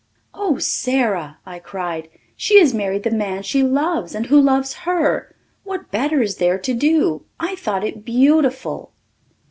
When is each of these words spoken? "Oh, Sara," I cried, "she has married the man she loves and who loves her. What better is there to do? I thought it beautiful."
"Oh, 0.33 0.57
Sara," 0.57 1.37
I 1.45 1.59
cried, 1.59 2.09
"she 2.35 2.57
has 2.59 2.73
married 2.73 3.03
the 3.03 3.11
man 3.11 3.43
she 3.43 3.61
loves 3.61 4.15
and 4.15 4.25
who 4.25 4.41
loves 4.41 4.73
her. 4.89 5.35
What 5.63 5.91
better 5.91 6.23
is 6.23 6.37
there 6.37 6.57
to 6.57 6.73
do? 6.73 7.23
I 7.39 7.53
thought 7.53 7.83
it 7.83 8.03
beautiful." 8.03 8.93